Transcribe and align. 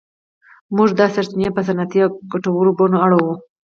موږ 0.75 0.89
دا 0.99 1.05
سرچینې 1.15 1.49
په 1.55 1.61
صنعتي 1.67 1.99
او 2.05 2.11
ګټورو 2.31 2.71
بڼو 2.77 2.97
اړوو. 3.05 3.33